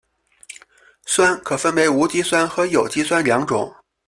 [1.05, 3.71] 酸可分为无机酸和有机酸两种。